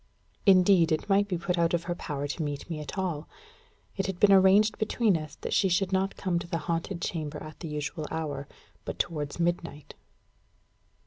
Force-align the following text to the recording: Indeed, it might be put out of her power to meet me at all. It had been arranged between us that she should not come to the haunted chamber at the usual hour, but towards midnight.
Indeed, 0.47 0.91
it 0.91 1.07
might 1.09 1.27
be 1.27 1.37
put 1.37 1.59
out 1.59 1.75
of 1.75 1.83
her 1.83 1.93
power 1.93 2.27
to 2.27 2.41
meet 2.41 2.67
me 2.71 2.79
at 2.79 2.97
all. 2.97 3.29
It 3.95 4.07
had 4.07 4.19
been 4.19 4.31
arranged 4.31 4.79
between 4.79 5.15
us 5.15 5.35
that 5.41 5.53
she 5.53 5.69
should 5.69 5.91
not 5.93 6.15
come 6.17 6.39
to 6.39 6.47
the 6.47 6.57
haunted 6.65 7.03
chamber 7.03 7.37
at 7.43 7.59
the 7.59 7.67
usual 7.67 8.07
hour, 8.09 8.47
but 8.83 8.97
towards 8.97 9.39
midnight. 9.39 9.93